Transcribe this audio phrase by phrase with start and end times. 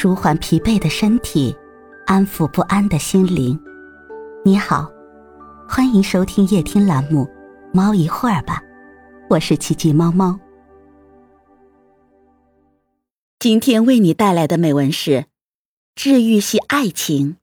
[0.00, 1.52] 舒缓疲惫的身体，
[2.06, 3.60] 安抚不安的心灵。
[4.44, 4.88] 你好，
[5.68, 7.24] 欢迎收听夜听栏目
[7.74, 8.62] 《猫一会儿吧》，
[9.28, 10.38] 我是奇迹猫猫。
[13.40, 15.24] 今天为你带来的美文是：
[15.96, 17.36] 治愈系爱情。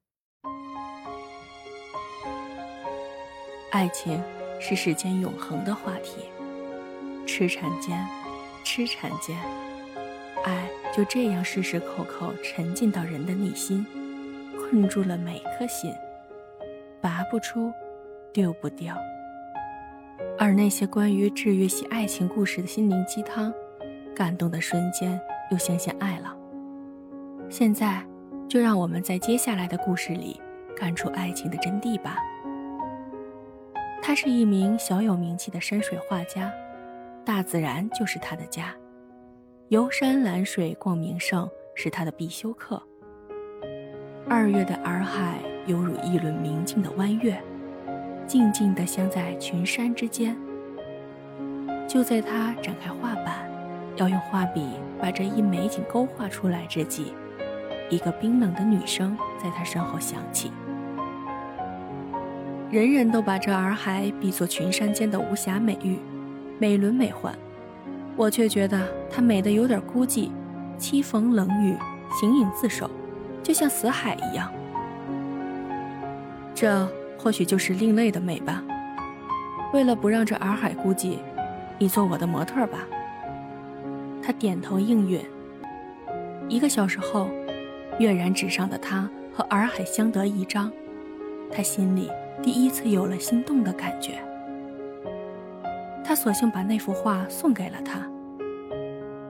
[3.69, 4.23] 爱情
[4.61, 6.21] 是世间永恒的话题，
[7.27, 8.07] 痴缠间，
[8.63, 9.37] 痴缠间。
[10.95, 13.85] 就这样时时刻刻沉浸到人的内心，
[14.57, 15.93] 困住了每颗心，
[17.01, 17.69] 拔不出，
[18.31, 18.95] 丢不掉。
[20.39, 23.53] 而那些关于治愈系爱情故事的心灵鸡汤，
[24.15, 25.19] 感动的瞬间
[25.51, 26.33] 又相信爱了。
[27.49, 28.01] 现在，
[28.47, 30.39] 就让我们在接下来的故事里
[30.77, 32.19] 感触爱情的真谛吧。
[34.01, 36.49] 他是一名小有名气的山水画家，
[37.25, 38.73] 大自然就是他的家。
[39.69, 42.79] 游山览水逛名胜是他的必修课。
[44.29, 47.41] 二月的洱海犹如一轮明净的弯月，
[48.27, 50.37] 静静地镶在群山之间。
[51.87, 53.49] 就在他展开画板，
[53.95, 54.63] 要用画笔
[55.01, 57.13] 把这一美景勾画出来之际，
[57.89, 60.51] 一个冰冷的女声在他身后响起。
[62.69, 65.97] 人人都把这洱海比作群山间的无暇美玉，
[66.59, 67.35] 美轮美奂。
[68.17, 70.29] 我却觉得她美得有点孤寂，
[70.79, 71.75] 凄风冷雨，
[72.19, 72.89] 形影自守，
[73.43, 74.51] 就像死海一样。
[76.53, 78.63] 这或许就是另类的美吧。
[79.73, 81.17] 为了不让这洱海孤寂，
[81.77, 82.79] 你做我的模特吧。
[84.23, 85.19] 他点头应允。
[86.47, 87.27] 一个小时后，
[87.99, 90.71] 跃然纸上的他和洱海相得益彰，
[91.51, 92.09] 他心里
[92.41, 94.19] 第一次有了心动的感觉。
[96.07, 97.99] 他索性把那幅画送给了他。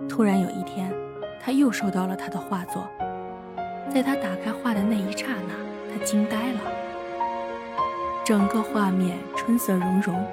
[0.10, 0.92] 突然有一天，
[1.40, 2.86] 他又收到了他的画作。
[3.90, 5.56] 在他打开画的那一刹那，
[5.94, 6.60] 他惊呆了。
[8.26, 10.26] 整个画面春色融融，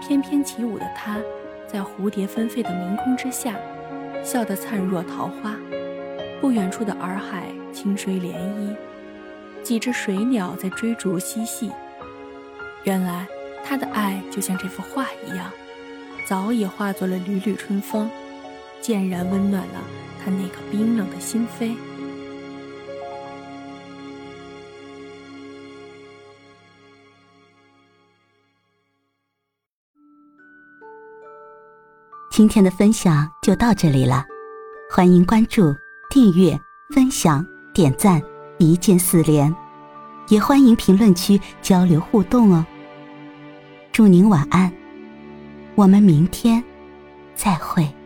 [0.00, 1.18] 翩翩起舞的他，
[1.66, 3.54] 在蝴蝶纷飞的明空之下，
[4.24, 5.54] 笑得灿若桃花。
[6.40, 8.74] 不远处的洱海，清水涟漪，
[9.62, 11.70] 几只水鸟在追逐嬉戏。
[12.84, 13.26] 原来
[13.64, 15.50] 他的爱就像这幅画一样。
[16.24, 18.08] 早已化作了缕缕春风，
[18.80, 19.82] 渐然温暖了
[20.24, 21.74] 他那颗冰冷的心扉。
[32.30, 34.24] 今天的分享就到这里了，
[34.90, 35.74] 欢迎关注、
[36.08, 36.58] 订阅、
[36.94, 37.44] 分享、
[37.74, 38.22] 点赞，
[38.58, 39.54] 一键四连，
[40.28, 42.64] 也欢迎评论区交流互动哦。
[43.92, 44.81] 祝您晚安。
[45.74, 46.62] 我们明天
[47.34, 48.01] 再会。